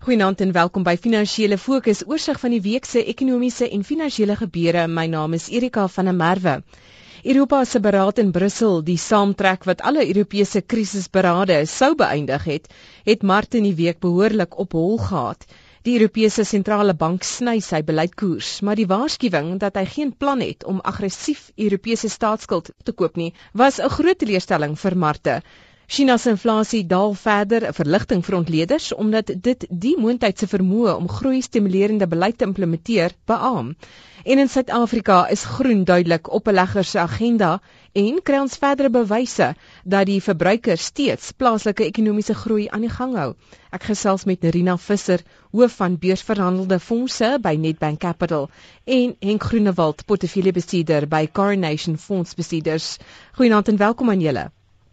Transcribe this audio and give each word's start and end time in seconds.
Goeienaand 0.00 0.40
en 0.40 0.52
welkom 0.56 0.80
by 0.86 0.94
Finansiële 0.96 1.58
Fokus, 1.60 1.98
oorsig 2.08 2.38
van 2.40 2.54
die 2.54 2.60
week 2.64 2.86
se 2.88 3.02
ekonomiese 3.12 3.66
en 3.76 3.82
finansiële 3.84 4.32
gebeure. 4.40 4.86
My 4.88 5.02
naam 5.12 5.34
is 5.36 5.50
Erika 5.52 5.82
van 5.96 6.08
der 6.08 6.14
Merwe. 6.16 6.54
Europa 7.32 7.58
se 7.68 7.82
beraad 7.84 8.22
in 8.22 8.30
Brussel, 8.32 8.80
die 8.86 8.96
saamtrek 9.02 9.66
wat 9.68 9.84
alle 9.90 10.06
Europese 10.08 10.62
krisisberade 10.64 11.58
sou 11.74 11.90
beëindig 12.00 12.48
het, 12.48 12.72
het 13.10 13.26
Mart 13.32 13.58
in 13.60 13.68
die 13.68 13.74
week 13.82 14.00
behoorlik 14.00 14.56
op 14.64 14.72
hol 14.80 14.96
gehad. 15.04 15.44
Die 15.84 15.98
Europese 16.00 16.48
sentrale 16.48 16.96
bank 17.04 17.28
sny 17.34 17.58
sy 17.68 17.82
beleidkoers, 17.84 18.54
maar 18.64 18.80
die 18.80 18.88
waarskuwing 18.88 19.58
dat 19.60 19.76
hy 19.76 19.84
geen 19.98 20.14
plan 20.16 20.40
het 20.40 20.64
om 20.64 20.80
aggressief 20.80 21.50
Europese 21.60 22.08
staatsskuld 22.16 22.72
te 22.88 22.96
koop 22.96 23.20
nie, 23.20 23.34
was 23.52 23.78
'n 23.84 23.92
groot 24.00 24.18
teleurstelling 24.24 24.78
vir 24.80 24.96
Marte. 24.96 25.42
China 25.90 26.14
se 26.22 26.30
inflasie 26.30 26.86
daal 26.86 27.14
verder, 27.18 27.64
'n 27.68 27.74
verligting 27.74 28.20
vir 28.24 28.34
ontleeders 28.36 28.92
omdat 28.94 29.30
dit 29.46 29.64
die 29.84 29.96
moontlikheid 29.98 30.38
se 30.38 30.46
vermoë 30.50 30.92
om 30.94 31.08
groei-stimulerende 31.10 32.06
beleid 32.06 32.36
te 32.38 32.46
implementeer 32.46 33.16
beam. 33.26 33.72
En 34.24 34.38
in 34.38 34.48
Suid-Afrika 34.48 35.16
is 35.36 35.42
groen 35.44 35.82
duidelik 35.84 36.30
op 36.30 36.46
'n 36.48 36.54
legger 36.54 36.84
se 36.84 36.98
agenda 36.98 37.60
en 37.92 38.22
kry 38.22 38.38
ons 38.38 38.56
verdere 38.56 38.90
bewyse 38.90 39.48
dat 39.84 40.06
die 40.06 40.20
verbruiker 40.22 40.78
steeds 40.78 41.32
plaaslike 41.32 41.84
ekonomiese 41.84 42.34
groei 42.34 42.68
aan 42.68 42.86
die 42.86 42.94
gang 42.98 43.16
hou. 43.16 43.34
Ek 43.72 43.82
gesels 43.82 44.24
met 44.24 44.42
Nerina 44.42 44.76
Visser, 44.76 45.20
hoof 45.50 45.72
van 45.72 45.98
beursverhandelde 45.98 46.78
fondse 46.78 47.38
by 47.42 47.56
Nedbank 47.56 47.98
Capital 47.98 48.48
en 48.84 49.16
Henk 49.18 49.42
Groenewald, 49.42 50.06
portefeuljebestuurder 50.06 51.08
by 51.08 51.26
Coronation 51.32 51.98
Fondsbestuurders. 51.98 52.96
Goeienaand 53.32 53.68
en 53.68 53.76
welkom 53.76 54.10
aan 54.10 54.20
julle. 54.20 54.50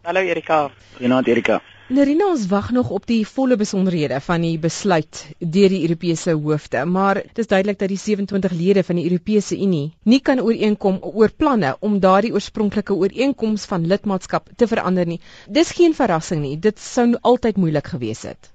Hallo 0.08 0.22
Erika. 0.24 0.58
Goeienaand 0.98 1.28
Erika. 1.28 1.56
Nerina 1.92 2.30
ons 2.32 2.46
wag 2.48 2.70
nog 2.72 2.94
op 2.96 3.04
die 3.10 3.26
volle 3.28 3.58
besonderhede 3.60 4.22
van 4.24 4.46
die 4.46 4.54
besluit 4.66 5.20
deur 5.56 5.74
die 5.76 5.82
Europese 5.84 6.36
hoofde, 6.46 6.86
maar 6.86 7.20
dit 7.26 7.42
is 7.44 7.50
duidelik 7.52 7.82
dat 7.82 7.92
die 7.92 8.00
27 8.00 8.56
lede 8.62 8.86
van 8.88 9.02
die 9.02 9.04
Europese 9.10 9.60
Unie 9.60 9.92
nie 10.14 10.22
kan 10.32 10.40
ooreenkom 10.40 11.02
oor 11.12 11.36
planne 11.44 11.76
om 11.90 12.00
daardie 12.00 12.32
oorspronklike 12.40 12.96
ooreenkoms 12.96 13.68
van 13.74 13.88
lidmaatskap 13.92 14.48
te 14.56 14.72
verander 14.72 15.12
nie. 15.12 15.20
Dis 15.60 15.76
geen 15.76 15.96
verrassing 16.00 16.40
nie. 16.48 16.56
Dit 16.70 16.80
sou 16.80 17.10
altyd 17.22 17.60
moeilik 17.60 17.92
gewees 17.98 18.24
het. 18.32 18.54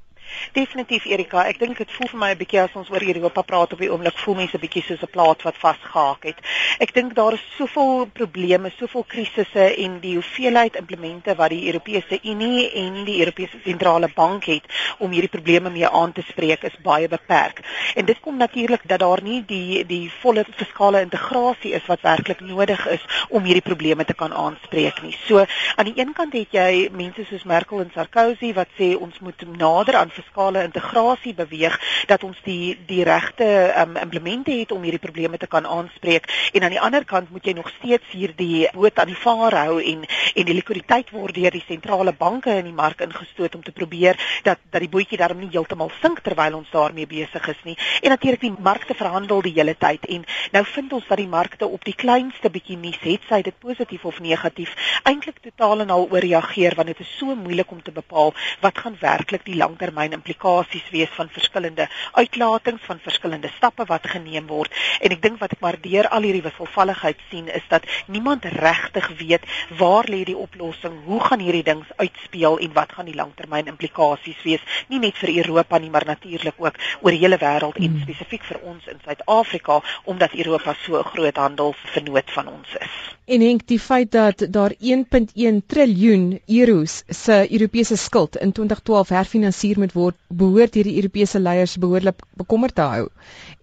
Definitief 0.53 1.05
Erika, 1.07 1.47
ek 1.49 1.59
dink 1.59 1.79
dit 1.79 1.91
voel 1.97 2.09
vir 2.09 2.19
my 2.19 2.31
'n 2.33 2.39
bietjie 2.39 2.61
as 2.61 2.75
ons 2.75 2.91
oor 2.91 3.03
Europa 3.03 3.43
praat 3.43 3.73
op 3.73 3.79
die 3.79 3.91
oomblik 3.93 4.19
voel 4.19 4.35
mense 4.35 4.57
'n 4.57 4.61
bietjie 4.61 4.83
soos 4.83 5.03
'n 5.03 5.11
plaat 5.11 5.43
wat 5.43 5.57
vasgehaak 5.57 6.25
het. 6.25 6.39
Ek 6.79 6.95
dink 6.95 7.15
daar 7.15 7.33
is 7.33 7.45
soveel 7.57 8.07
probleme, 8.13 8.73
soveel 8.79 9.05
krisisse 9.05 9.65
en 9.77 10.01
die 10.01 10.15
hoeveelheid 10.15 10.77
implemente 10.77 11.35
wat 11.35 11.51
die 11.51 11.67
Europese 11.67 12.19
Unie 12.23 12.71
en 12.73 13.05
die 13.05 13.19
Europese 13.19 13.59
Sentrale 13.65 14.09
Bank 14.15 14.45
het 14.45 14.65
om 14.99 15.11
hierdie 15.11 15.29
probleme 15.29 15.71
mee 15.71 15.89
aan 15.89 16.13
te 16.13 16.23
spreek 16.23 16.63
is 16.63 16.77
baie 16.83 17.09
beperk. 17.09 17.61
En 17.95 18.05
dit 18.05 18.21
kom 18.21 18.37
natuurlik 18.37 18.81
dat 18.85 18.99
daar 18.99 19.23
nie 19.23 19.45
die 19.47 19.87
die 19.87 20.11
volle 20.21 20.45
fiskale 20.57 21.01
integrasie 21.01 21.73
is 21.73 21.87
wat 21.87 22.01
werklik 22.01 22.41
nodig 22.41 22.87
is 22.87 23.05
om 23.29 23.45
hierdie 23.45 23.63
probleme 23.63 24.05
te 24.05 24.15
kan 24.15 24.33
aanspreek 24.33 25.03
nie. 25.03 25.17
So 25.27 25.45
aan 25.77 25.91
die 25.91 25.99
een 26.01 26.13
kant 26.13 26.33
het 26.33 26.49
jy 26.51 26.89
mense 26.93 27.25
soos 27.25 27.45
Merkel 27.45 27.81
en 27.81 27.91
Sarkozy 27.95 28.53
wat 28.55 28.69
sê 28.79 28.93
ons 28.99 29.19
moet 29.21 29.47
nader 29.57 29.97
aan 29.97 30.11
fiskale 30.23 30.62
integrasie 30.65 31.34
beweeg 31.34 31.78
dat 32.06 32.23
ons 32.25 32.39
die 32.45 32.78
die 32.87 33.03
regte 33.05 33.47
um, 33.78 33.97
implemente 33.97 34.53
het 34.55 34.73
om 34.73 34.83
hierdie 34.83 35.03
probleme 35.03 35.39
te 35.39 35.47
kan 35.47 35.67
aanspreek. 35.67 36.29
En 36.53 36.62
aan 36.62 36.75
die 36.75 36.81
ander 36.81 37.05
kant 37.05 37.31
moet 37.31 37.47
jy 37.47 37.55
nog 37.59 37.70
steeds 37.79 38.11
hierdie 38.12 38.69
boot 38.73 38.98
aan 38.98 39.11
die 39.11 39.19
vaar 39.19 39.56
hou 39.64 39.81
en 39.83 40.06
en 40.34 40.48
die 40.48 40.55
likwiditeit 40.55 41.11
word 41.12 41.34
deur 41.34 41.53
die 41.53 41.64
sentrale 41.67 42.12
banke 42.12 42.55
in 42.56 42.64
die 42.70 42.77
mark 42.77 43.01
ingestoot 43.05 43.55
om 43.55 43.62
te 43.62 43.73
probeer 43.73 44.19
dat 44.42 44.59
dat 44.70 44.81
die 44.81 44.91
bootjie 44.91 45.19
daarom 45.19 45.41
nie 45.42 45.51
heeltemal 45.53 45.91
sink 46.01 46.23
terwyl 46.25 46.61
ons 46.62 46.70
daarmee 46.73 47.07
besig 47.07 47.48
is 47.48 47.62
nie. 47.64 47.77
En 48.03 48.11
natuurlik 48.14 48.41
die 48.41 48.55
markte 48.59 48.95
verhandel 48.95 49.42
die 49.42 49.55
hele 49.57 49.75
tyd 49.79 50.07
en 50.09 50.25
nou 50.53 50.64
vind 50.75 50.92
ons 50.92 51.07
dat 51.09 51.20
die 51.20 51.29
markte 51.29 51.67
op 51.67 51.84
die 51.84 51.97
kleinste 51.97 52.51
bietjie 52.51 52.79
nuus 52.79 53.01
het 53.03 53.27
sy 53.29 53.42
dit 53.42 53.59
positief 53.59 54.05
of 54.05 54.20
negatief 54.20 54.74
eintlik 55.08 55.42
totaal 55.42 55.85
en 55.85 55.91
al 55.91 56.08
ooreageer 56.11 56.77
want 56.79 56.92
dit 56.92 57.01
is 57.05 57.17
so 57.18 57.35
moeilik 57.35 57.70
om 57.70 57.83
te 57.83 57.92
bepaal 57.92 58.35
wat 58.61 58.79
gaan 58.79 58.97
werklik 59.01 59.45
die 59.45 59.58
langtermyn 59.58 60.11
en 60.12 60.18
implikasies 60.20 60.89
wees 60.92 61.12
van 61.17 61.30
verskillende 61.33 61.89
uitlatings 62.12 62.84
van 62.86 63.00
verskillende 63.02 63.50
stappe 63.56 63.86
wat 63.89 64.06
geneem 64.14 64.46
word 64.50 64.73
en 65.00 65.14
ek 65.17 65.23
dink 65.24 65.40
wat 65.40 65.55
ek 65.56 65.62
maar 65.64 65.78
deur 65.84 66.08
al 66.17 66.27
hierdie 66.27 66.45
wisselvalligheid 66.45 67.23
sien 67.30 67.48
is 67.61 67.64
dat 67.73 67.89
niemand 68.17 68.45
regtig 68.45 69.08
weet 69.20 69.48
waar 69.80 70.08
lê 70.14 70.23
die 70.28 70.36
oplossing 70.36 70.98
hoe 71.06 71.20
gaan 71.28 71.45
hierdie 71.45 71.64
dings 71.70 71.89
uitspeel 71.96 72.58
en 72.67 72.77
wat 72.77 72.92
gaan 72.98 73.08
die 73.11 73.18
langtermyn 73.18 73.73
implikasies 73.73 74.45
wees 74.48 74.83
nie 74.92 75.00
net 75.06 75.18
vir 75.23 75.34
Europa 75.45 75.78
nie 75.78 75.92
maar 75.95 76.08
natuurlik 76.12 76.61
ook 76.61 76.79
oor 77.00 77.17
die 77.17 77.23
hele 77.24 77.40
wêreld 77.40 77.80
en 77.80 77.89
hmm. 77.89 78.05
spesifiek 78.05 78.44
vir 78.50 78.61
ons 78.74 78.92
in 78.92 79.00
Suid-Afrika 79.05 79.80
omdat 80.05 80.36
Europa 80.44 80.77
so 80.84 81.00
'n 81.00 81.11
groot 81.14 81.42
handelsvernoot 81.46 82.36
van 82.36 82.55
ons 82.58 82.77
is 82.80 83.02
en 83.33 83.40
henk 83.40 83.62
die 83.70 83.79
feit 83.80 84.11
dat 84.12 84.42
daar 84.50 84.73
1.1 84.79 85.61
triljoen 85.67 86.40
euros 86.46 87.02
se 87.08 87.36
Europese 87.50 87.96
skuld 87.96 88.36
in 88.36 88.52
2012 88.52 89.08
herfinansier 89.08 89.79
moet 89.79 89.92
word 89.92 90.02
word 90.02 90.18
behoort 90.42 90.79
hierdie 90.79 90.96
Europese 91.01 91.40
leiers 91.40 91.79
behoorlik 91.80 92.23
bekommerd 92.39 92.77
te 92.79 92.86
hou. 92.95 93.05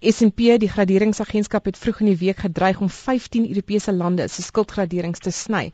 S&P, 0.02 0.58
die 0.62 0.72
graderingsagentskap 0.72 1.68
het 1.70 1.78
vroeg 1.78 2.04
in 2.04 2.12
die 2.14 2.20
week 2.26 2.46
gedreig 2.46 2.80
om 2.82 2.90
15 2.90 3.48
Europese 3.50 3.94
lande 3.94 4.28
se 4.28 4.46
skuldgraderings 4.46 5.24
te 5.26 5.34
sny. 5.36 5.70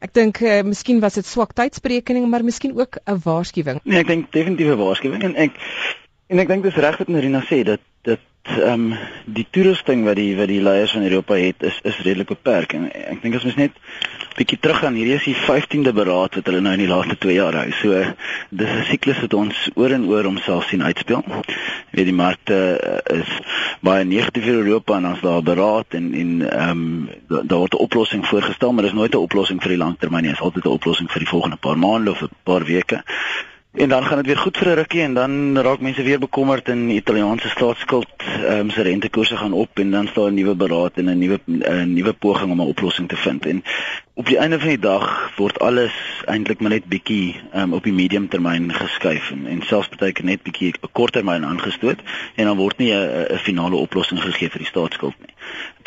Ek 0.00 0.14
dink 0.16 0.40
uh, 0.40 0.60
miskien 0.64 1.02
was 1.04 1.18
dit 1.18 1.28
swak 1.28 1.52
tydsberekening, 1.58 2.24
maar 2.32 2.44
miskien 2.44 2.72
ook 2.78 2.98
'n 3.04 3.20
waarskuwing. 3.24 3.80
Nee, 3.84 4.00
ek 4.00 4.08
dink 4.08 4.32
definitief 4.32 4.72
'n 4.72 4.80
waarskuwing 4.80 5.22
en 5.22 5.36
ek 5.36 5.52
en 6.28 6.38
ek 6.38 6.48
dink 6.48 6.62
dis 6.64 6.80
reg 6.80 6.98
wat 6.98 7.08
Marina 7.08 7.42
sê 7.44 7.62
dat 7.64 7.80
dat 8.08 8.20
ehm 8.42 8.92
um, 8.92 8.98
die 9.24 9.46
toerusting 9.50 10.04
wat 10.04 10.16
die 10.16 10.32
wat 10.36 10.48
die 10.48 10.62
leiers 10.62 10.92
van 10.96 11.02
Europa 11.02 11.34
het 11.34 11.62
is 11.62 11.80
is 11.82 11.98
redelik 12.04 12.28
beperk 12.32 12.72
en 12.72 12.86
ek 12.92 13.20
dink 13.22 13.34
as 13.36 13.44
mens 13.44 13.56
net 13.56 13.76
bietjie 14.38 14.58
terug 14.58 14.80
gaan 14.80 14.96
hierdie 14.96 15.18
is 15.18 15.26
die 15.28 15.36
15de 15.36 15.92
beraad 15.92 16.38
wat 16.38 16.48
hulle 16.48 16.62
nou 16.64 16.72
in 16.72 16.80
die 16.80 16.88
laaste 16.88 17.16
2 17.20 17.34
jaar 17.36 17.58
hou. 17.60 17.66
So 17.82 18.00
dis 18.48 18.70
'n 18.70 18.86
siklus 18.88 19.20
wat 19.20 19.34
ons 19.34 19.68
oor 19.74 19.92
en 19.92 20.06
oor 20.08 20.24
homself 20.24 20.68
sien 20.68 20.82
uitspeel. 20.82 21.22
Weet 21.92 22.08
die 22.08 22.16
markte 22.16 22.56
uh, 22.80 23.18
is 23.20 23.28
baie 23.80 24.04
negatief 24.04 24.44
vir 24.44 24.62
Europa 24.64 24.96
en 24.96 25.06
ons 25.12 25.20
daar 25.20 25.42
beraad 25.42 25.94
en 26.00 26.14
en 26.14 26.30
ehm 26.48 26.70
um, 26.70 27.08
daar 27.28 27.58
word 27.58 27.74
'n 27.74 27.84
oplossing 27.86 28.26
voorgestel, 28.26 28.72
maar 28.72 28.84
dis 28.84 28.96
nooit 28.96 29.14
'n 29.14 29.26
oplossing 29.28 29.60
vir 29.62 29.76
die 29.76 29.84
langtermyn 29.84 30.22
nie. 30.22 30.30
Dit 30.30 30.40
is 30.40 30.44
altyd 30.44 30.64
'n 30.64 30.78
oplossing 30.78 31.10
vir 31.10 31.20
die 31.20 31.32
volgende 31.34 31.56
paar 31.56 31.78
maande 31.78 32.10
of 32.10 32.22
'n 32.22 32.30
paar 32.42 32.64
weke. 32.64 33.04
En 33.72 33.88
dan 33.88 34.04
gaan 34.04 34.16
dit 34.16 34.26
weer 34.26 34.38
goed 34.38 34.56
vir 34.58 34.68
'n 34.68 34.74
rukkie 34.74 35.02
en 35.02 35.14
dan 35.14 35.58
raak 35.58 35.80
mense 35.80 36.02
weer 36.02 36.18
bekommerd 36.18 36.68
en 36.68 36.86
die 36.86 36.96
Italiaanse 36.96 37.48
staatsskuld 37.48 38.08
ehm 38.18 38.58
um, 38.58 38.70
se 38.70 38.82
rentekoerse 38.82 39.36
gaan 39.36 39.52
op 39.52 39.78
en 39.78 39.90
dan 39.90 40.06
staan 40.06 40.26
'n 40.30 40.34
nuwe 40.34 40.54
beraad 40.54 40.92
en 40.94 41.04
'n 41.04 41.18
nuwe 41.18 41.40
'n 41.46 41.92
nuwe 41.92 42.12
poging 42.12 42.50
om 42.50 42.60
'n 42.60 42.66
oplossing 42.66 43.08
te 43.08 43.16
vind. 43.16 43.46
En 43.46 43.62
op 44.14 44.26
die 44.26 44.38
einde 44.38 44.58
van 44.58 44.68
die 44.68 44.78
dag 44.78 45.30
word 45.36 45.58
alles 45.58 45.92
eintlik 46.24 46.60
maar 46.60 46.70
net 46.70 46.84
bietjie 46.84 47.40
um, 47.54 47.72
op 47.72 47.82
die 47.82 47.92
medium 47.92 48.28
termyn 48.28 48.74
geskuif 48.74 49.30
en, 49.30 49.46
en 49.46 49.62
selfs 49.62 49.88
keer 49.96 50.24
net 50.24 50.42
bietjie 50.42 50.72
'n 50.72 50.88
kort 50.92 51.12
termyn 51.12 51.44
aangestoot 51.44 51.98
en 52.34 52.44
dan 52.44 52.56
word 52.56 52.78
nie 52.78 52.92
'n 52.92 53.38
finale 53.38 53.76
oplossing 53.76 54.22
gegee 54.22 54.50
vir 54.50 54.58
die 54.58 54.72
staatsskuld 54.72 55.14
nie. 55.18 55.34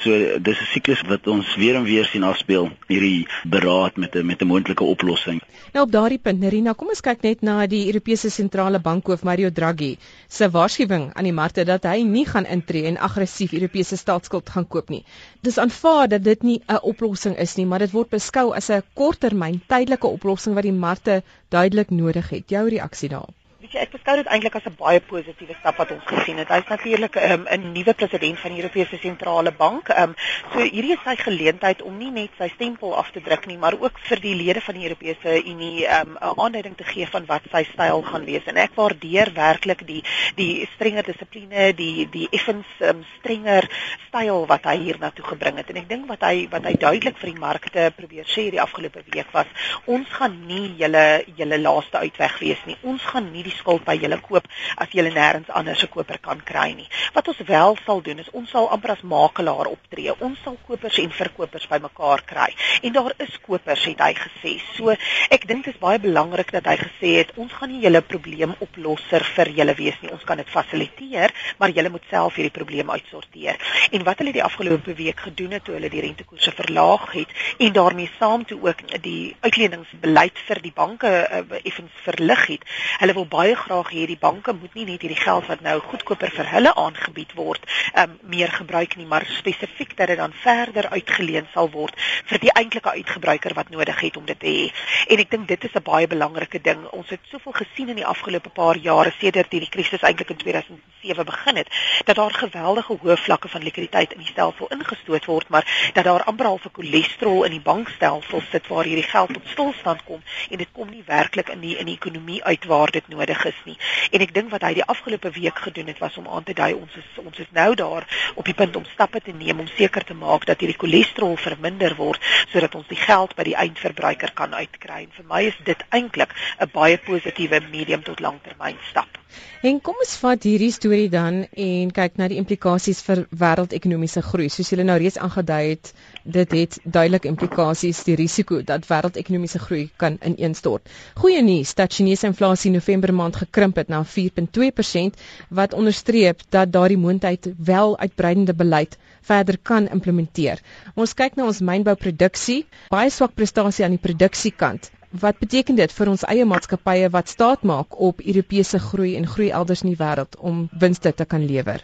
So 0.04 0.12
dis 0.46 0.60
'n 0.60 0.70
siklus 0.74 1.02
wat 1.08 1.28
ons 1.28 1.56
weer 1.56 1.76
en 1.76 1.84
weer 1.84 2.06
sien 2.06 2.24
afspeel 2.24 2.66
hierdie 2.88 3.28
beraad 3.56 3.96
met 3.96 4.16
'n 4.16 4.26
met 4.26 4.42
'n 4.42 4.48
moontlike 4.48 4.84
oplossing. 4.84 5.42
Nou 5.74 5.86
op 5.86 5.92
daardie 5.92 6.20
punt 6.20 6.40
Nerina, 6.40 6.74
kom 6.74 6.90
ons 6.90 7.02
kyk 7.02 7.22
net 7.22 7.42
na 7.42 7.68
die 7.68 7.86
Europese 7.86 8.30
sentrale 8.30 8.80
bankhoof 8.80 9.24
Mario 9.24 9.50
Draghi 9.50 9.98
se 10.28 10.50
waarskuwing 10.50 11.14
aan 11.14 11.24
die 11.24 11.34
markte 11.42 11.64
dat 11.64 11.84
hy 11.84 12.02
nie 12.02 12.26
gaan 12.26 12.46
intree 12.46 12.84
en 12.86 12.98
aggressief 12.98 13.54
Europese 13.54 13.98
staatsskuld 13.98 14.50
gaan 14.50 14.68
koop 14.68 14.90
nie. 14.90 15.04
Dis 15.42 15.58
aanvaar 15.58 16.08
dat 16.08 16.24
dit 16.24 16.44
nie 16.44 16.62
'n 16.68 16.82
oplossing 16.82 17.38
is 17.38 17.56
nie, 17.56 17.66
maar 17.66 17.80
dit 17.80 17.92
word 17.92 18.10
beskou 18.10 18.54
as 18.56 18.70
'n 18.70 18.84
korttermyn 18.94 19.62
tydelike 19.68 20.08
oplossing 20.08 20.56
wat 20.56 20.64
die 20.64 20.80
markte 20.88 21.24
duidelik 21.50 21.90
nodig 21.90 22.30
het. 22.30 22.50
Jou 22.50 22.70
reaksie 22.70 23.10
daarop? 23.10 23.43
Jy 23.74 23.82
ek 23.82 23.94
beskou 23.96 24.14
dit 24.20 24.28
eintlik 24.30 24.56
as 24.58 24.68
'n 24.70 24.76
baie 24.78 25.00
positiewe 25.02 25.56
stap 25.58 25.78
wat 25.82 25.92
ons 25.92 26.06
gesien 26.06 26.38
het. 26.38 26.50
Hy's 26.50 26.70
natuurlik 26.70 27.16
um, 27.18 27.48
'n 27.50 27.74
nuwe 27.74 27.94
president 27.94 28.40
van 28.40 28.52
die 28.52 28.62
Europese 28.62 28.98
Sentrale 29.02 29.52
Bank. 29.52 29.90
Um, 29.90 30.14
so 30.54 30.60
hierdie 30.60 30.94
is 30.94 31.04
sy 31.04 31.16
geleentheid 31.16 31.82
om 31.82 31.98
nie 31.98 32.12
net 32.12 32.30
sy 32.38 32.50
stempel 32.54 32.96
af 32.96 33.12
te 33.12 33.22
druk 33.22 33.48
nie, 33.48 33.58
maar 33.58 33.74
ook 33.74 33.98
vir 34.10 34.20
die 34.22 34.36
lede 34.36 34.62
van 34.62 34.76
die 34.76 34.84
Europese 34.84 35.44
Unie 35.46 35.88
ehm, 35.88 36.10
'n 36.10 36.18
um, 36.22 36.40
aanduiding 36.40 36.78
te 36.78 36.84
gee 36.84 37.08
van 37.08 37.26
wat 37.26 37.42
sy 37.52 37.64
styl 37.64 38.02
gaan 38.02 38.26
wees. 38.26 38.46
En 38.46 38.58
ek 38.58 38.76
waardeer 38.76 39.34
werklik 39.34 39.88
die 39.88 40.04
die 40.36 40.68
strenger 40.76 41.04
dissipline, 41.04 41.74
die 41.74 42.10
die 42.10 42.28
effens 42.32 42.68
um, 42.80 43.04
strenger 43.20 43.70
styl 44.08 44.46
wat 44.46 44.64
hy 44.66 44.78
hier 44.78 45.00
na 45.00 45.10
toe 45.10 45.26
gebring 45.26 45.58
het. 45.58 45.70
En 45.70 45.82
ek 45.82 45.90
dink 45.90 46.08
wat 46.08 46.22
hy 46.22 46.48
wat 46.52 46.64
hy 46.64 46.76
duidelik 46.78 47.18
vir 47.18 47.32
die 47.32 47.40
markte 47.40 47.92
probeer 47.96 48.26
sê 48.26 48.52
die 48.52 48.62
afgelope 48.62 49.02
week 49.10 49.32
was, 49.34 49.48
ons 49.86 50.08
gaan 50.10 50.46
nie 50.48 50.76
julle 50.78 51.24
julle 51.36 51.58
laaste 51.58 51.98
uitweg 51.98 52.40
wees 52.40 52.66
nie. 52.66 52.78
Ons 52.84 53.02
gaan 53.02 53.32
nie 53.32 53.44
die 53.44 53.58
skuld 53.64 53.86
by 53.88 53.96
julle 53.98 54.20
koop 54.22 54.48
as 54.84 54.92
julle 54.92 55.14
nêrens 55.16 55.50
anders 55.50 55.84
'n 55.84 55.92
koper 55.96 56.20
kan 56.20 56.40
kry 56.44 56.74
nie. 56.76 56.90
Wat 57.16 57.28
ons 57.28 57.40
wel 57.48 57.78
sal 57.86 58.02
doen 58.02 58.20
is 58.20 58.30
ons 58.34 58.50
sal 58.50 58.70
amper 58.70 58.92
as 58.92 59.02
makelaar 59.02 59.68
optree. 59.72 60.12
Ons 60.20 60.40
sal 60.44 60.58
kopers 60.68 61.00
en 61.00 61.12
verkopers 61.12 61.68
bymekaar 61.68 62.24
kry. 62.26 62.50
En 62.84 62.94
daar 62.94 63.14
is 63.18 63.40
kopers 63.42 63.86
het 63.86 64.00
hy 64.00 64.14
gesê. 64.14 64.54
So 64.76 64.96
ek 65.30 65.48
dink 65.48 65.66
dit 65.66 65.74
is 65.74 65.80
baie 65.80 66.00
belangrik 66.00 66.52
dat 66.52 66.66
hy 66.66 66.78
gesê 66.78 67.12
het 67.22 67.32
ons 67.38 67.52
gaan 67.54 67.72
nie 67.72 67.82
julle 67.84 68.02
probleemoplosser 68.02 69.24
vir 69.36 69.52
julle 69.60 69.76
wees 69.76 70.00
nie. 70.02 70.12
Ons 70.12 70.24
kan 70.24 70.38
dit 70.38 70.50
fasiliteer, 70.50 71.34
maar 71.60 71.70
julle 71.70 71.90
moet 71.90 72.08
self 72.10 72.36
hierdie 72.36 72.54
probleem 72.58 72.90
uitsorteer. 72.90 73.60
En 73.92 74.04
wat 74.04 74.20
hulle 74.20 74.34
die 74.36 74.44
afgelope 74.44 74.96
week 74.98 75.20
gedoen 75.28 75.52
het 75.58 75.64
toe 75.64 75.76
hulle 75.78 75.90
die 75.90 76.02
rentekoerse 76.02 76.52
verlaag 76.52 77.12
het 77.14 77.32
en 77.60 77.74
daarmee 77.74 78.12
saam 78.20 78.46
toe 78.46 78.60
ook 78.64 78.84
die 79.04 79.36
uitleningsbeleid 79.42 80.40
vir 80.48 80.62
die 80.64 80.74
banke 80.76 81.12
uh, 81.24 81.44
effens 81.64 81.92
verlig 82.06 82.46
het. 82.48 82.64
Hulle 83.00 83.14
wil 83.14 83.28
baie 83.30 83.43
graag 83.52 83.90
hê 83.92 84.06
die 84.08 84.20
banke 84.20 84.54
moet 84.56 84.74
nie 84.78 84.86
net 84.86 85.02
hierdie 85.04 85.20
geld 85.20 85.48
wat 85.52 85.62
nou 85.66 85.76
goedkoper 85.80 86.32
vir 86.32 86.48
hulle 86.54 86.72
aangebied 86.80 87.34
word, 87.36 87.66
um, 88.00 88.14
meer 88.32 88.52
gebruik 88.52 88.96
nie, 88.96 89.06
maar 89.06 89.26
spesifiek 89.40 89.98
dat 89.98 90.08
dit 90.08 90.18
dan 90.18 90.34
verder 90.44 90.88
uitgeleen 90.96 91.48
sal 91.54 91.70
word 91.74 92.00
vir 92.32 92.40
die 92.40 92.54
eintlike 92.62 92.94
uitgebruiker 92.96 93.54
wat 93.60 93.70
nodig 93.70 94.00
het 94.06 94.18
om 94.18 94.26
dit 94.26 94.40
te 94.40 94.48
hê. 94.48 94.66
En 95.12 95.20
ek 95.20 95.32
dink 95.36 95.48
dit 95.48 95.64
is 95.68 95.76
'n 95.76 95.84
baie 95.84 96.08
belangrike 96.08 96.62
ding. 96.62 96.88
Ons 96.92 97.10
het 97.10 97.20
soveel 97.32 97.56
gesien 97.60 97.90
in 97.90 98.00
die 98.02 98.06
afgelope 98.14 98.50
paar 98.50 98.78
jare 98.78 99.14
sedert 99.20 99.52
hierdie 99.52 99.70
krisis 99.70 100.02
eintlik 100.02 100.30
in 100.30 100.38
2007 100.38 101.26
begin 101.26 101.56
het, 101.56 101.70
dat 102.06 102.16
daar 102.16 102.32
geweldige 102.32 102.98
hoë 103.02 103.18
vlakke 103.18 103.48
van 103.48 103.64
likwiditeit 103.64 104.14
in 104.14 104.24
die 104.24 104.32
stelsel 104.32 104.68
ingestoot 104.72 105.26
word, 105.26 105.50
maar 105.50 105.92
dat 105.94 106.04
daar 106.04 106.24
amper 106.24 106.46
al 106.46 106.60
'n 106.64 106.72
cholesterol 106.72 107.44
in 107.44 107.52
die 107.52 107.62
bankstelsel 107.62 108.42
sit 108.52 108.68
waar 108.68 108.84
hierdie 108.84 109.10
geld 109.10 109.34
tot 109.34 109.48
stilstand 109.48 110.04
kom 110.04 110.22
en 110.50 110.58
dit 110.58 110.72
kom 110.72 110.90
nie 110.90 111.04
werklik 111.06 111.50
in 111.50 111.60
die 111.60 111.78
in 111.78 111.86
die 111.86 111.96
ekonomie 111.96 112.44
uit 112.44 112.66
waar 112.66 112.92
dit 112.92 113.08
nodig 113.08 113.33
is 113.46 113.60
nie. 113.66 113.78
En 114.12 114.22
ek 114.22 114.34
dink 114.34 114.52
wat 114.54 114.66
hy 114.68 114.74
die 114.80 114.86
afgelope 114.94 115.32
week 115.36 115.60
gedoen 115.66 115.88
het 115.88 116.00
was 116.04 116.18
om 116.18 116.28
aan 116.28 116.44
te 116.44 116.54
dui 116.54 116.74
ons 116.74 116.98
is 117.00 117.10
ons 117.24 117.40
is 117.40 117.50
nou 117.52 117.76
daar 117.76 118.08
op 118.36 118.46
die 118.46 118.54
punt 118.58 118.76
om 118.76 118.86
stappe 118.94 119.22
te 119.22 119.34
neem 119.34 119.60
om 119.60 119.70
seker 119.78 120.04
te 120.04 120.14
maak 120.14 120.46
dat 120.46 120.60
hierdie 120.60 120.78
cholesterol 120.78 121.38
verminder 121.38 121.96
word 121.96 122.22
sodat 122.52 122.76
ons 122.76 122.88
die 122.88 123.00
geld 123.00 123.36
by 123.36 123.48
die 123.50 123.58
eindverbruiker 123.66 124.34
kan 124.38 124.54
uitkry. 124.54 125.04
En 125.08 125.12
vir 125.18 125.28
my 125.34 125.42
is 125.50 125.60
dit 125.66 125.84
eintlik 125.90 126.34
'n 126.60 126.70
baie 126.74 126.98
positiewe 126.98 127.62
medium 127.72 128.04
tot 128.04 128.20
langtermyn 128.20 128.78
stap. 128.90 129.20
En 129.64 129.80
kom 129.82 129.96
ons 130.04 130.18
vat 130.22 130.44
hierdie 130.44 130.72
storie 130.76 131.10
dan 131.10 131.46
en 131.66 131.92
kyk 131.92 132.18
na 132.20 132.28
die 132.28 132.40
implikasies 132.42 133.02
vir 133.08 133.24
wêreldekonomiese 133.44 134.22
groei. 134.22 134.50
Soos 134.50 134.70
julle 134.74 134.84
nou 134.84 134.98
reeds 135.00 135.18
aangedui 135.18 135.62
het, 135.70 135.94
dit 136.24 136.52
het 136.52 136.80
duidelike 136.84 137.28
implikasies 137.28 138.04
die 138.08 138.16
risiko 138.16 138.62
dat 138.64 138.86
wêreldekonomiese 138.88 139.60
groei 139.60 139.90
kan 139.98 140.18
ineenstort. 140.24 140.88
Goeie 141.20 141.42
nuus, 141.44 141.74
dat 141.76 141.94
Chinese 141.94 142.28
inflasie 142.28 142.72
November 142.72 143.14
maand 143.14 143.36
gekrimp 143.36 143.76
het 143.76 143.88
na 143.92 144.04
4.2% 144.06 145.20
wat 145.50 145.74
onderstreep 145.74 146.42
dat 146.50 146.72
daardie 146.72 146.98
moontlikheid 146.98 147.50
wel 147.58 147.98
uitbreidende 148.00 148.54
beleid 148.54 148.98
verder 149.22 149.58
kan 149.62 149.88
implementeer. 149.88 150.60
Ons 150.96 151.14
kyk 151.14 151.36
na 151.36 151.46
ons 151.48 151.62
mynbouproduksie, 151.62 152.64
baie 152.92 153.10
swak 153.10 153.36
prestasie 153.36 153.86
aan 153.86 153.96
die 153.98 154.04
produksiekant. 154.08 154.92
Wat 155.22 155.38
beteken 155.40 155.78
dit 155.78 155.92
vir 155.94 156.10
ons 156.10 156.24
eie 156.26 156.46
maatskappye 156.50 157.10
wat 157.14 157.30
staat 157.30 157.64
maak 157.64 158.00
op 158.02 158.24
Europese 158.26 158.80
groei 158.80 159.16
en 159.20 159.28
groei 159.30 159.52
elders 159.54 159.84
in 159.86 159.94
die 159.94 160.00
wêreld 160.00 160.40
om 160.40 160.68
winste 160.86 161.14
te 161.14 161.26
kan 161.26 161.46
lewer? 161.46 161.84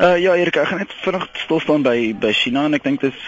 Uh 0.00 0.16
ja, 0.16 0.32
Erika, 0.32 0.62
ek 0.64 0.70
gaan 0.70 0.78
net 0.80 0.92
vinnig 1.04 1.24
stil 1.42 1.58
staan 1.60 1.82
by 1.84 2.14
by 2.16 2.30
China 2.32 2.62
en 2.64 2.72
ek 2.72 2.86
dink 2.86 3.02
dit 3.02 3.12
is 3.12 3.24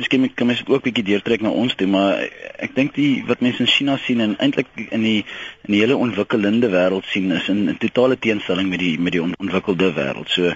miskien 0.00 0.22
kan 0.32 0.48
mens 0.48 0.62
ook 0.64 0.80
'n 0.80 0.86
bietjie 0.86 1.04
deurtrek 1.04 1.42
na 1.44 1.50
ons 1.52 1.74
toe, 1.76 1.88
maar 1.92 2.22
ek 2.56 2.72
dink 2.74 2.94
die 2.96 3.20
wat 3.28 3.42
mense 3.44 3.60
in 3.60 3.68
China 3.68 3.98
sien 4.00 4.20
en 4.24 4.32
eintlik 4.40 4.70
in 4.88 5.04
die 5.04 5.26
in 5.68 5.74
die 5.74 5.82
hele 5.82 6.00
ontwikkelende 6.00 6.72
wêreld 6.72 7.04
sien 7.12 7.28
is 7.36 7.48
in 7.52 7.68
'n 7.68 7.76
totale 7.84 8.16
teenstelling 8.16 8.70
met 8.72 8.80
die 8.80 8.96
met 8.98 9.12
die 9.12 9.20
ontwikkelde 9.20 9.92
wêreld. 9.92 10.28
So 10.28 10.54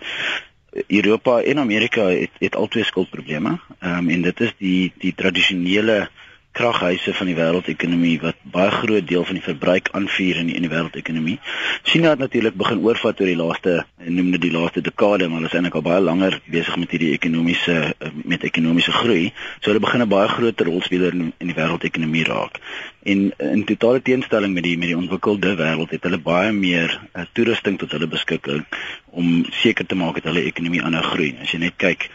Europa 0.89 1.43
en 1.43 1.59
Amerika 1.59 2.09
het 2.09 2.33
het 2.41 2.57
albei 2.57 2.85
skuldprobleme. 2.85 3.59
Ehm 3.81 3.99
um, 3.99 4.09
en 4.09 4.23
dit 4.23 4.41
is 4.41 4.53
die 4.59 4.93
die 4.97 5.15
tradisionele 5.15 6.09
kraghuise 6.55 7.15
van 7.19 7.29
die 7.31 7.37
wêreldekonomie 7.37 8.15
wat 8.23 8.39
baie 8.55 8.71
groot 8.71 9.07
deel 9.09 9.25
van 9.27 9.39
die 9.39 9.45
verbruik 9.45 9.89
aanvuur 9.99 10.41
in 10.43 10.51
die, 10.51 10.57
in 10.59 10.67
die 10.67 10.71
wêreldekonomie. 10.71 11.37
China 11.83 12.13
het 12.15 12.23
natuurlik 12.23 12.55
begin 12.61 12.83
oorvat 12.87 13.21
oor 13.21 13.31
die 13.31 13.39
laaste 13.39 13.75
noem 14.05 14.31
dit 14.37 14.45
die 14.47 14.53
laaste 14.55 14.83
dekade, 14.85 15.29
maar 15.29 15.41
hulle 15.41 15.51
is 15.51 15.57
eintlik 15.57 15.79
al 15.81 15.87
baie 15.87 16.03
langer 16.05 16.39
besig 16.51 16.77
met 16.81 16.95
hierdie 16.95 17.13
ekonomiese 17.17 17.79
met 18.23 18.47
ekonomiese 18.47 18.95
groei. 18.95 19.33
So 19.61 19.73
hulle 19.73 19.83
begin 19.83 20.03
'n 20.03 20.09
baie 20.09 20.29
groter 20.29 20.71
rolspeler 20.71 21.15
in, 21.15 21.33
in 21.39 21.51
die 21.51 21.59
wêreldekonomie 21.59 22.27
raak. 22.29 22.61
En 23.03 23.33
in 23.39 23.65
totale 23.65 24.03
teenstelling 24.03 24.55
met 24.55 24.63
die 24.63 24.79
met 24.79 24.89
die 24.89 24.97
ontwikkelde 24.97 25.57
wêreld 25.57 25.91
het 25.91 26.03
hulle 26.03 26.19
baie 26.19 26.53
meer 26.53 27.01
uh, 27.15 27.25
toerusting 27.33 27.79
tot 27.79 27.91
hulle 27.91 28.07
beskikking 28.07 28.65
om 29.11 29.45
seker 29.51 29.87
te 29.87 29.95
maak 29.95 30.15
dat 30.15 30.33
hulle 30.33 30.47
ekonomie 30.47 30.83
aanhou 30.83 31.03
groei. 31.03 31.35
As 31.43 31.51
jy 31.51 31.59
net 31.59 31.77
kyk 31.77 32.11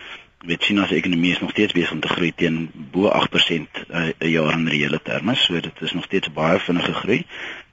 weet 0.45 0.63
China 0.63 0.87
se 0.87 0.95
ekonomie 0.95 1.31
is 1.31 1.39
nog 1.39 1.49
steeds 1.49 1.73
besig 1.73 1.91
om 1.91 1.99
te 1.99 2.07
groei 2.07 2.31
teen 2.35 2.69
bo 2.91 3.09
8% 3.09 3.85
'n 4.19 4.29
jaar 4.29 4.53
in 4.53 4.67
reële 4.67 4.99
terme, 5.03 5.35
so 5.35 5.59
dit 5.59 5.81
is 5.81 5.93
nog 5.93 6.03
steeds 6.03 6.31
baie 6.31 6.59
vinnige 6.59 6.93
groei. 6.93 7.25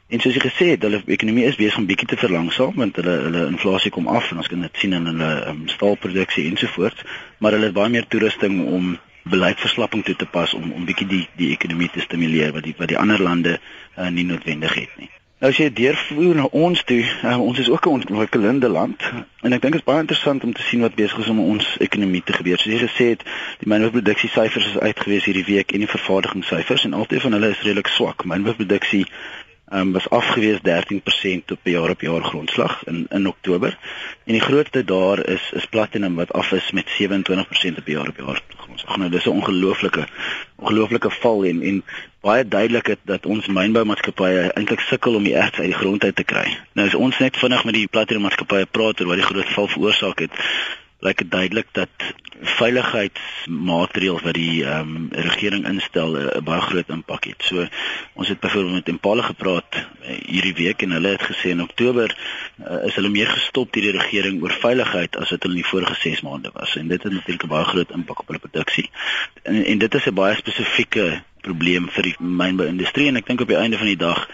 En 0.08 0.20
soos 0.20 0.34
jy 0.34 0.40
gesê 0.40 0.66
het, 0.70 0.82
hulle 0.82 1.02
ekonomie 1.06 1.44
is 1.44 1.56
besig 1.56 1.76
om 1.76 1.86
bietjie 1.86 2.06
te 2.08 2.16
verlangsaam 2.16 2.74
want 2.74 2.96
hulle 2.96 3.14
hulle 3.26 3.46
inflasie 3.46 3.90
kom 3.90 4.06
af 4.08 4.30
en 4.30 4.36
ons 4.36 4.48
kan 4.48 4.60
dit 4.60 4.78
sien 4.78 4.92
in 4.92 5.06
hulle 5.06 5.30
um, 5.48 5.68
staalproduksie 5.68 6.46
ensovoorts, 6.50 7.02
maar 7.38 7.52
hulle 7.52 7.70
het 7.70 7.74
baie 7.74 7.90
meer 7.90 8.06
toerusting 8.06 8.66
om 8.66 8.98
beleidsverslapping 9.22 10.04
toe 10.04 10.16
te 10.16 10.26
pas 10.26 10.54
om 10.54 10.72
om 10.72 10.84
bietjie 10.84 11.06
die 11.06 11.28
die 11.36 11.50
ekonomie 11.50 11.90
te 11.90 12.00
stimuleer 12.00 12.52
wat 12.52 12.62
die 12.62 12.74
wat 12.78 12.88
die 12.88 12.98
ander 12.98 13.22
lande 13.22 13.58
uh, 13.58 14.08
nie 14.08 14.24
noodwendig 14.24 14.74
het 14.74 14.98
nie. 15.02 15.10
Nou 15.36 15.50
as 15.52 15.58
jy 15.60 15.66
deurvoer 15.68 16.38
na 16.38 16.46
ons 16.56 16.80
toe, 16.88 17.02
uh, 17.04 17.34
ons 17.44 17.58
is 17.60 17.68
ook 17.68 17.86
'n 17.86 17.98
ontwikkelende 17.98 18.68
land 18.68 19.02
en 19.44 19.52
ek 19.52 19.60
dink 19.60 19.74
dit 19.76 19.82
is 19.82 19.84
baie 19.84 20.00
interessant 20.00 20.44
om 20.44 20.52
te 20.52 20.62
sien 20.62 20.80
wat 20.80 20.94
besig 20.94 21.18
is 21.18 21.28
om 21.28 21.40
ons 21.40 21.76
ekonomie 21.78 22.22
te 22.24 22.32
gebeur. 22.32 22.58
Soos 22.58 22.72
jy 22.72 22.78
gesê 22.88 23.08
het, 23.12 23.22
die 23.60 23.68
mynbouproduksie 23.68 24.30
syfers 24.32 24.66
is 24.66 24.78
uitgewees 24.78 25.24
hierdie 25.24 25.44
week 25.44 25.72
en 25.72 25.84
die 25.84 25.92
vervaardigingssyfers 25.92 26.84
en 26.84 26.92
altyd 26.92 27.20
van 27.22 27.32
hulle 27.32 27.50
is 27.50 27.60
redelik 27.60 27.86
swak. 27.86 28.24
Mynbouproduksie 28.24 29.04
um, 29.72 29.92
was 29.92 30.08
afgewees 30.08 30.58
13% 30.58 31.52
op 31.52 31.58
jaar 31.62 31.90
op 31.90 32.00
jaar 32.00 32.22
grondslag 32.22 32.84
in 32.84 33.06
in 33.08 33.28
Oktober. 33.28 33.78
En 34.24 34.32
die 34.32 34.40
grootste 34.40 34.84
daar 34.84 35.26
is 35.26 35.50
is 35.52 35.66
platinum 35.66 36.14
wat 36.14 36.32
af 36.32 36.52
is 36.52 36.70
met 36.70 36.86
27% 37.02 37.78
op 37.78 37.86
jaar 37.86 38.08
op 38.08 38.16
jaar 38.16 38.40
grondslag. 38.56 38.96
Nou 38.96 39.10
dis 39.10 39.24
'n 39.24 39.28
ongelooflike 39.28 40.08
ongelooflike 40.56 41.10
val 41.10 41.44
en 41.44 41.62
en 41.62 41.84
baie 42.20 42.48
duidelik 42.48 42.86
het 42.86 42.98
dat 43.02 43.26
ons 43.26 43.46
mynboumaatskappye 43.46 44.50
eintlik 44.52 44.80
sukkel 44.80 45.14
om 45.14 45.22
die 45.22 45.36
erts 45.36 45.58
uit 45.58 45.66
die 45.66 45.80
grond 45.80 46.04
uit 46.04 46.16
te 46.16 46.24
kry. 46.24 46.58
Nou 46.72 46.88
as 46.88 46.94
ons 46.94 47.18
net 47.18 47.36
vinnig 47.36 47.64
met 47.64 47.74
die 47.74 47.86
platinum 47.86 48.22
maatskappye 48.22 48.66
praat 48.66 49.00
oor 49.00 49.06
wat 49.06 49.16
die 49.16 49.30
groot 49.30 49.52
val 49.52 49.68
veroorsaak 49.68 50.18
het, 50.18 50.30
blyk 51.00 51.18
dit 51.18 51.30
duidelik 51.30 51.68
dat 51.72 51.88
veiligheidsmaatreëls 52.56 54.22
wat 54.24 54.36
die 54.36 54.64
ehm 54.64 54.96
um, 54.96 55.08
regering 55.10 55.66
instel 55.68 56.16
'n 56.16 56.44
baie 56.44 56.60
groot 56.60 56.88
impak 56.88 57.24
het. 57.24 57.42
So 57.42 57.66
ons 58.12 58.28
het 58.28 58.40
byvoorbeeld 58.40 58.74
met 58.74 58.88
Impala 58.88 59.22
gepraat 59.22 59.74
uh, 59.74 60.16
hierdie 60.26 60.54
week 60.54 60.82
en 60.82 60.90
hulle 60.90 61.08
het 61.08 61.22
gesê 61.22 61.48
in 61.52 61.62
Oktober 61.62 62.16
uh, 62.16 62.86
is 62.86 62.94
hulle 62.94 63.08
meer 63.08 63.28
gestop 63.28 63.72
deur 63.72 63.82
die 63.82 63.98
regering 64.00 64.42
oor 64.42 64.52
veiligheid 64.52 65.16
as 65.16 65.30
wat 65.30 65.42
hulle 65.42 65.54
in 65.54 65.62
die 65.62 65.70
vorige 65.70 65.94
6 65.94 66.20
maande 66.20 66.50
was 66.52 66.76
en 66.76 66.88
dit 66.88 67.02
het 67.02 67.12
natuurlik 67.12 67.44
'n 67.44 67.54
baie 67.54 67.64
groot 67.64 67.90
impak 67.90 68.20
op 68.20 68.26
hulle 68.26 68.38
produksie. 68.48 68.90
En, 69.42 69.64
en 69.64 69.78
dit 69.78 69.94
is 69.94 70.06
'n 70.06 70.14
baie 70.14 70.36
spesifieke 70.36 71.22
probleem 71.40 71.88
vir 71.90 72.02
die 72.02 72.16
mynbouindustrie 72.18 73.08
en 73.08 73.16
ek 73.16 73.26
dink 73.26 73.40
op 73.40 73.48
die 73.48 73.62
einde 73.62 73.78
van 73.78 73.86
die 73.86 74.02
dag 74.02 74.28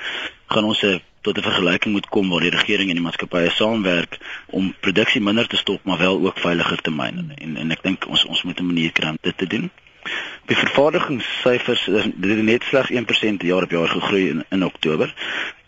gaan 0.47 0.65
ons 0.65 0.83
'n 0.83 1.01
tot 1.23 1.39
'n 1.39 1.43
vergelyking 1.43 1.95
moet 1.95 2.09
kom 2.09 2.31
waar 2.31 2.41
die 2.41 2.57
regering 2.59 2.89
en 2.89 2.99
die 2.99 3.05
maatskappye 3.05 3.51
saamwerk 3.51 4.19
om 4.47 4.75
produksie 4.81 5.21
minder 5.21 5.47
te 5.47 5.57
stop 5.57 5.85
maar 5.85 5.99
wel 5.99 6.21
ook 6.27 6.39
veiliger 6.39 6.81
te 6.81 6.91
myn 6.91 7.33
en 7.37 7.57
en 7.57 7.71
ek 7.71 7.83
dink 7.83 8.07
ons 8.09 8.25
ons 8.25 8.43
moet 8.43 8.61
'n 8.61 8.67
manier 8.67 8.93
kry 8.93 9.09
om 9.09 9.19
dit 9.21 9.39
te 9.39 9.47
doen. 9.47 9.71
Die 10.51 10.57
vervaardigingssyfers 10.57 11.85
het 11.87 12.19
net 12.19 12.63
slegs 12.63 12.91
1% 12.91 13.43
jaar 13.43 13.63
op 13.63 13.71
jaar 13.71 13.89
gegroei 13.89 14.29
in 14.29 14.45
in 14.49 14.65
Oktober 14.65 15.15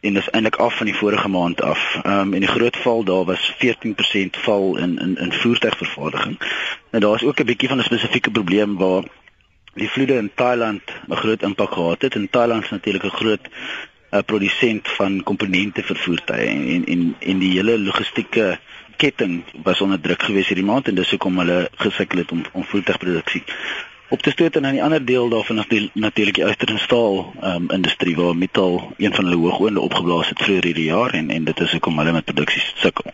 en 0.00 0.14
dis 0.14 0.30
eintlik 0.30 0.56
af 0.56 0.76
van 0.76 0.86
die 0.86 0.94
vorige 0.94 1.28
maand 1.28 1.62
af. 1.62 1.98
Ehm 2.02 2.18
um, 2.18 2.34
en 2.34 2.40
die 2.40 2.54
groot 2.56 2.76
val 2.76 3.04
daar 3.04 3.24
was 3.24 3.54
14% 3.64 4.40
val 4.46 4.76
in 4.76 4.98
in 4.98 5.16
in 5.16 5.32
voertuigvervaardiging. 5.32 6.38
Nou 6.90 7.04
daar 7.04 7.14
is 7.14 7.24
ook 7.24 7.40
'n 7.40 7.44
bietjie 7.44 7.68
van 7.68 7.78
'n 7.78 7.90
spesifieke 7.90 8.30
probleem 8.30 8.76
waar 8.76 9.04
die 9.74 9.90
vloede 9.90 10.16
in 10.16 10.30
Thailand 10.34 10.82
'n 11.08 11.16
groot 11.16 11.42
impak 11.42 11.72
gehad 11.72 12.02
het. 12.02 12.14
In 12.14 12.30
Thailand 12.30 12.64
is 12.64 12.70
natuurlik 12.70 13.04
'n 13.04 13.18
groot 13.20 13.48
'n 14.14 14.24
produsent 14.24 14.88
van 14.98 15.22
komponente 15.22 15.82
vir 15.82 15.96
voertuie 16.06 16.48
en 16.74 16.84
en 16.86 17.02
en 17.18 17.38
die 17.38 17.52
hele 17.56 17.78
logistieke 17.78 18.58
ketting 18.96 19.42
was 19.62 19.80
onder 19.80 20.00
druk 20.00 20.22
gewees 20.22 20.48
hierdie 20.48 20.70
maand 20.70 20.88
en 20.88 20.94
dis 20.94 21.10
hoekom 21.10 21.38
hulle 21.42 21.58
gesukkel 21.86 22.22
het 22.22 22.32
om 22.32 22.44
om 22.52 22.64
voertuigproduksie 22.64 23.42
op 24.14 24.22
te 24.22 24.30
stoot 24.30 24.56
en 24.56 24.66
aan 24.66 24.76
die 24.78 24.82
ander 24.82 25.04
deel 25.04 25.28
daarvan 25.28 25.58
is 25.58 25.68
die 25.68 25.90
natuurlik 25.92 26.38
die 26.38 26.44
yster 26.46 26.70
en 26.70 26.78
staal 26.78 27.16
um, 27.50 27.70
industrie 27.76 28.16
waar 28.16 28.36
metaal 28.36 28.92
een 28.96 29.14
van 29.14 29.24
hulle 29.24 29.40
hoogoonde 29.42 29.80
opgeblaas 29.80 30.28
het 30.28 30.42
vroeër 30.42 30.68
hierdie 30.70 30.90
jaar 30.90 31.14
en 31.20 31.30
en 31.30 31.44
dit 31.44 31.60
is 31.60 31.72
hoekom 31.76 31.98
hulle 31.98 32.12
met 32.12 32.24
produksie 32.24 32.62
sukkel. 32.82 33.10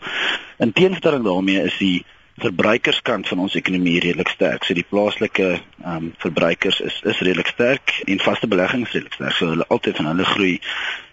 In 0.58 0.72
teenstelling 0.72 1.24
daarmee 1.24 1.62
is 1.62 1.78
die 1.78 2.04
verbruikerskant 2.42 3.28
van 3.28 3.42
ons 3.44 3.54
ekonomie 3.58 3.98
redelik 4.00 4.28
sterk. 4.28 4.64
So 4.64 4.74
die 4.74 4.86
plaaslike 4.86 5.48
ehm 5.50 5.96
um, 5.96 6.08
verbruikers 6.22 6.80
is 6.80 7.00
is 7.12 7.20
redelik 7.20 7.52
sterk 7.52 8.00
en 8.06 8.22
vaste 8.24 8.48
beleggings 8.48 8.92
redelik 8.92 9.16
sterk. 9.18 9.36
So 9.38 9.52
hulle 9.52 9.68
altyd 9.68 10.00
van 10.00 10.10
hulle 10.12 10.26
groei 10.32 10.56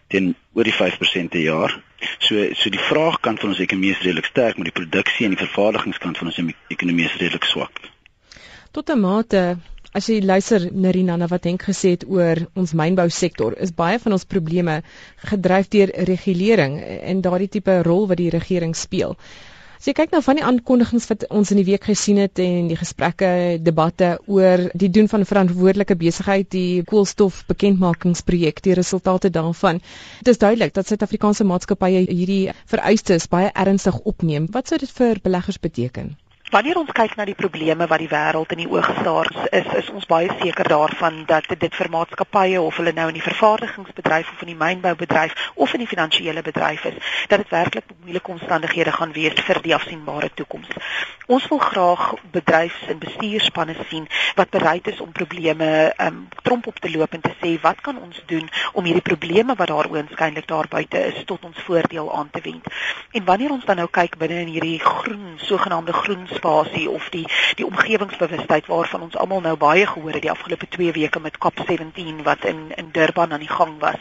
teen 0.08 0.34
oor 0.54 0.64
die 0.64 0.76
5% 0.76 1.34
per 1.36 1.44
jaar. 1.44 1.78
So 2.20 2.48
so 2.54 2.74
die 2.74 2.86
vraagkant 2.90 3.40
van 3.40 3.54
ons 3.56 3.64
ekonomie 3.64 3.94
is 3.96 4.04
redelik 4.04 4.30
sterk, 4.32 4.58
maar 4.58 4.72
die 4.72 4.80
produksie 4.82 5.28
en 5.28 5.36
die 5.36 5.46
vervaardigingskant 5.46 6.18
van 6.18 6.32
ons 6.32 6.44
ekonomie 6.68 7.10
is 7.10 7.18
redelik 7.22 7.48
swak. 7.48 7.82
Tot 8.72 8.90
'n 8.90 9.00
mate 9.00 9.58
As 9.98 10.10
jy 10.12 10.20
luister 10.22 10.68
Nerina 10.72 11.16
na 11.18 11.28
wat 11.32 11.46
Henk 11.48 11.64
gesê 11.64 11.94
het 11.96 12.04
oor 12.06 12.38
ons 12.60 12.74
mynbousektor, 12.78 13.56
is 13.58 13.72
baie 13.72 13.98
van 14.04 14.14
ons 14.18 14.26
probleme 14.26 14.82
gedryf 15.30 15.70
deur 15.74 15.94
regulering 16.10 16.76
en 16.84 17.22
daardie 17.22 17.48
tipe 17.48 17.82
rol 17.88 18.06
wat 18.12 18.20
die 18.20 18.30
regering 18.30 18.76
speel. 18.76 19.16
As 19.78 19.86
jy 19.86 19.94
kyk 19.94 20.14
na 20.16 20.20
van 20.26 20.40
die 20.40 20.44
aankondigings 20.50 21.06
wat 21.12 21.24
ons 21.40 21.52
in 21.54 21.60
die 21.62 21.66
week 21.68 21.84
gesien 21.86 22.18
het 22.18 22.42
en 22.42 22.70
die 22.72 22.78
gesprekke, 22.80 23.30
debatte 23.62 24.10
oor 24.26 24.64
die 24.74 24.90
doen 24.90 25.10
van 25.12 25.26
verantwoordelike 25.30 25.98
besigheid, 26.02 26.50
die 26.56 26.82
koolstof 26.92 27.44
bekendmakingsprojek, 27.52 28.64
die 28.66 28.78
resultate 28.82 29.30
daarvan, 29.38 29.84
dit 30.24 30.34
is 30.34 30.42
duidelik 30.42 30.74
dat 30.74 30.90
Suid-Afrikaanse 30.90 31.46
maatskappye 31.46 32.08
hierdie 32.10 32.44
vereistes 32.66 33.30
baie 33.30 33.54
ernstig 33.54 34.02
opneem. 34.14 34.50
Wat 34.58 34.74
sou 34.74 34.82
dit 34.82 34.98
vir 35.02 35.22
beleggers 35.30 35.62
beteken? 35.62 36.16
Wanneer 36.48 36.78
ons 36.80 36.94
kyk 36.96 37.18
na 37.20 37.26
die 37.28 37.36
probleme 37.36 37.90
wat 37.92 38.00
die 38.00 38.08
wêreld 38.08 38.54
in 38.56 38.62
die 38.62 38.70
oog 38.72 38.88
staar, 39.02 39.28
is 39.52 39.66
is 39.82 39.90
ons 39.92 40.06
baie 40.08 40.30
seker 40.40 40.70
daarvan 40.72 41.26
dat 41.28 41.50
dit 41.52 41.74
vir 41.76 41.90
maatskappye 41.92 42.62
of 42.62 42.78
hulle 42.80 42.94
nou 42.96 43.10
in 43.12 43.18
die 43.18 43.26
vervaardigingsbedryf 43.26 44.30
of 44.32 44.46
in 44.46 44.54
die 44.54 44.62
mynboubedryf 44.62 45.36
of 45.60 45.74
in 45.76 45.84
die 45.84 45.90
finansiële 45.92 46.46
bedryf 46.48 46.86
is, 46.88 47.02
dat 47.28 47.44
dit 47.44 47.52
werklik 47.52 47.92
moeilike 48.00 48.32
omstandighede 48.32 48.96
gaan 48.96 49.12
wees 49.12 49.44
vir 49.50 49.60
die 49.66 49.76
afsienbare 49.76 50.32
toekoms. 50.40 50.72
Ons 51.28 51.50
wil 51.52 51.60
graag 51.60 52.14
bedryfs- 52.32 52.88
en 52.88 53.04
bestuurspanne 53.04 53.76
sien 53.90 54.08
wat 54.40 54.50
bereid 54.50 54.88
is 54.88 55.02
om 55.04 55.12
probleme 55.12 55.92
um 56.00 56.28
tromp 56.48 56.68
op 56.72 56.80
te 56.80 56.92
loop 56.92 57.12
en 57.12 57.22
te 57.22 57.34
sê 57.44 57.58
wat 57.62 57.82
kan 57.84 58.00
ons 58.00 58.24
doen 58.32 58.48
om 58.72 58.88
hierdie 58.88 59.04
probleme 59.04 59.56
wat 59.60 59.68
daar 59.68 59.92
oënskynlik 59.92 60.48
daar 60.48 60.72
buite 60.72 61.04
is 61.12 61.20
tot 61.26 61.44
ons 61.44 61.60
voordeel 61.68 62.08
aan 62.16 62.30
te 62.32 62.40
wend. 62.44 62.64
En 63.12 63.28
wanneer 63.28 63.52
ons 63.52 63.66
dan 63.66 63.84
nou 63.84 63.90
kyk 63.92 64.16
binne 64.18 64.40
in 64.46 64.56
hierdie 64.56 64.80
groen 64.80 65.36
sogenaamde 65.36 65.94
groen 65.94 66.28
spasie 66.38 66.90
of 66.90 67.10
die 67.10 67.26
die 67.60 67.66
omgewingsbewustheid 67.66 68.68
waarvan 68.70 69.06
ons 69.08 69.18
almal 69.18 69.42
nou 69.42 69.56
baie 69.58 69.86
gehoor 69.88 70.18
het 70.18 70.26
die 70.26 70.34
afgelope 70.34 70.68
2 70.78 70.92
weke 70.92 71.20
met 71.20 71.38
COP17 71.46 72.24
wat 72.24 72.46
in 72.46 72.72
in 72.76 72.92
Durban 72.92 73.34
aan 73.34 73.46
die 73.46 73.56
gang 73.60 73.80
was. 73.80 74.00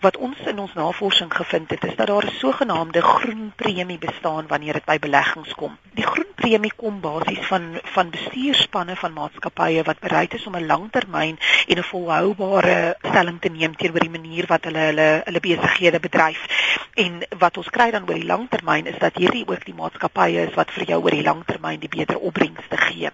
Wat 0.00 0.16
ons 0.16 0.38
in 0.48 0.58
ons 0.58 0.74
navorsing 0.74 1.32
gevind 1.36 1.70
het 1.70 1.84
is 1.84 1.96
dat 1.96 2.06
daar 2.06 2.24
'n 2.24 2.38
sogenaamde 2.38 3.02
groen 3.02 3.52
premie 3.56 3.98
bestaan 3.98 4.46
wanneer 4.46 4.72
dit 4.72 4.84
by 4.84 4.98
beleggings 4.98 5.54
kom. 5.54 5.76
Die 5.92 6.06
groen 6.06 6.32
premie 6.34 6.72
kom 6.76 7.00
basies 7.00 7.46
van 7.46 7.80
van 7.82 8.10
bestuurspanne 8.10 8.96
van 8.96 9.12
maatskappye 9.12 9.82
wat 9.82 9.98
bereid 10.00 10.34
is 10.34 10.46
om 10.46 10.56
'n 10.56 10.66
langtermyn 10.66 11.38
en 11.66 11.78
'n 11.78 11.82
volhoubare 11.82 12.96
stelling 13.02 13.40
te 13.40 13.48
neem 13.48 13.76
teenoor 13.76 14.00
die 14.00 14.16
manier 14.18 14.44
wat 14.46 14.64
hulle 14.64 14.78
hulle 14.78 15.22
hulle 15.24 15.40
besighede 15.40 16.00
bedryf. 16.00 16.40
En 16.94 17.22
wat 17.38 17.56
ons 17.56 17.70
kry 17.70 17.90
dan 17.90 18.08
oor 18.08 18.14
die 18.14 18.32
langtermyn 18.34 18.86
is 18.86 18.98
dat 18.98 19.16
hierdie 19.16 19.46
ook 19.46 19.64
die 19.64 19.74
maatskappye 19.74 20.46
is 20.48 20.54
wat 20.54 20.70
vir 20.70 20.84
jou 20.84 21.02
oor 21.02 21.10
die 21.10 21.22
langtermyn 21.22 21.59
termyn 21.60 21.80
die 21.80 21.88
beter 21.92 22.18
opbrengs 22.18 22.68
te 22.68 22.76
gee. 22.76 23.10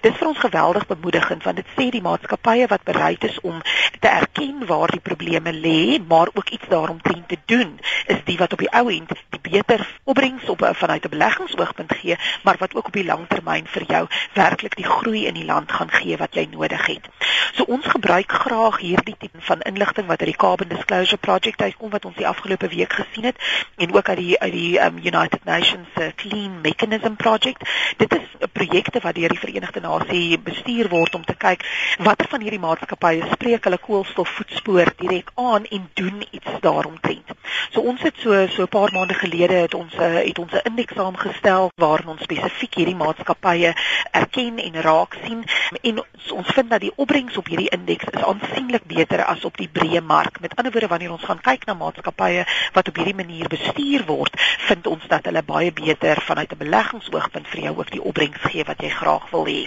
Dit 0.00 0.12
is 0.12 0.18
vir 0.18 0.28
ons 0.28 0.38
geweldig 0.40 0.86
bemoedigend 0.88 1.44
want 1.44 1.60
dit 1.60 1.72
sê 1.76 1.90
die 1.92 2.02
maatskappye 2.02 2.68
wat 2.70 2.84
bereid 2.88 3.24
is 3.24 3.36
om 3.44 3.60
te 4.00 4.08
erken 4.08 4.66
waar 4.66 4.90
die 4.90 5.02
probleme 5.04 5.52
lê, 5.52 6.00
maar 6.08 6.28
ook 6.32 6.48
iets 6.48 6.68
daaromtrent 6.68 7.28
te 7.28 7.36
doen, 7.44 7.78
is 8.06 8.24
die 8.24 8.38
wat 8.40 8.52
op 8.52 8.64
die 8.64 8.70
ou 8.72 8.86
end 8.88 9.12
die 9.12 9.42
beter 9.42 9.84
opbrengs 10.04 10.48
op 10.48 10.64
vanuit 10.72 11.04
'n 11.04 11.08
beleggingsoogpunt 11.08 11.92
gee, 11.92 12.16
maar 12.42 12.56
wat 12.58 12.74
ook 12.74 12.86
op 12.86 12.92
die 12.92 13.04
lang 13.04 13.26
termyn 13.28 13.66
vir 13.66 13.84
jou 13.86 14.06
werklik 14.34 14.76
die 14.76 14.88
groei 14.88 15.26
in 15.26 15.34
die 15.34 15.44
land 15.44 15.72
gaan 15.72 15.90
gee 15.90 16.16
wat 16.16 16.34
jy 16.34 16.48
nodig 16.50 16.86
het. 16.86 17.08
So 17.54 17.64
ons 17.64 17.86
gebruik 17.86 18.32
graag 18.32 18.78
hierdie 18.78 19.16
tipe 19.18 19.40
van 19.40 19.60
inligting 19.60 20.06
wat 20.06 20.20
uit 20.20 20.30
die 20.30 20.36
Carbon 20.36 20.68
Disclosure 20.68 21.16
Project 21.16 21.62
uitkom 21.62 21.90
wat 21.90 22.04
ons 22.04 22.16
die 22.16 22.26
afgelope 22.26 22.68
week 22.68 22.92
gesien 22.92 23.24
het 23.24 23.36
en 23.76 23.94
ook 23.94 24.08
uit 24.08 24.18
die 24.18 24.38
uit 24.40 24.52
die 24.52 24.80
um, 24.84 24.98
United 25.02 25.44
Nations 25.44 25.88
uh, 25.98 26.06
Clean 26.16 26.60
Mechanism 26.60 27.14
Project 27.16 27.68
dit 27.96 28.12
is 28.12 28.26
'n 28.40 28.50
projekte 28.52 29.00
wat 29.02 29.14
deur 29.14 29.28
die 29.28 29.38
Verenigde 29.38 29.80
Nasies 29.80 30.42
bestuur 30.42 30.88
word 30.88 31.14
om 31.14 31.24
te 31.24 31.34
kyk 31.34 31.64
watter 31.98 32.28
van 32.28 32.40
hierdie 32.40 32.62
maatskappye 32.62 33.26
spreek 33.32 33.64
hulle 33.64 33.78
koolstofvoetspoor 33.78 34.92
direk 34.96 35.30
aan 35.34 35.64
en 35.64 35.90
doen 35.94 36.22
iets 36.30 36.60
daaromtrent. 36.60 37.28
So 37.70 37.80
ons 37.80 38.02
het 38.02 38.14
so 38.18 38.46
so 38.46 38.62
'n 38.62 38.68
paar 38.68 38.92
maande 38.92 39.14
gelede 39.14 39.54
het 39.54 39.74
ons 39.74 39.94
uh, 39.94 40.14
het 40.28 40.38
ons 40.38 40.52
'n 40.52 40.66
indeks 40.70 40.94
saamgestel 40.94 41.70
waarin 41.74 42.08
ons 42.08 42.22
spesifiek 42.22 42.74
hierdie 42.74 42.96
maatskappye 42.96 43.74
erken 44.10 44.58
en 44.58 44.80
raak 44.82 45.16
sien 45.24 45.44
en 45.82 45.98
ons, 45.98 46.32
ons 46.32 46.52
vind 46.54 46.70
dat 46.70 46.80
die 46.80 46.92
opbrengs 46.96 47.36
op 47.36 47.46
hierdie 47.46 47.68
indeks 47.68 48.04
is 48.10 48.24
aansienlik 48.24 48.84
beter 48.86 49.24
as 49.24 49.44
op 49.44 49.56
die 49.56 49.68
breë 49.68 50.02
mark. 50.02 50.40
Met 50.40 50.56
ander 50.56 50.72
woorde 50.72 50.88
wanneer 50.88 51.12
ons 51.12 51.24
gaan 51.24 51.40
kyk 51.40 51.66
na 51.66 51.74
maatskappye 51.74 52.46
wat 52.72 52.88
op 52.88 52.96
hierdie 52.96 53.14
manier 53.14 53.48
bestuur 53.48 54.04
word, 54.06 54.40
vind 54.68 54.86
ons 54.86 55.06
dat 55.08 55.24
hulle 55.24 55.42
baie 55.42 55.72
beter 55.72 56.20
vanuit 56.20 56.52
'n 56.52 56.62
beleggingsoogpunt 56.64 57.48
vir 57.48 57.60
jou 57.60 57.74
ook 57.80 57.90
die 57.96 58.04
opbrengs 58.12 58.46
gee 58.52 58.68
wat 58.68 58.84
jy 58.84 58.92
graag 59.00 59.26
wil 59.34 59.48
hê. 59.48 59.64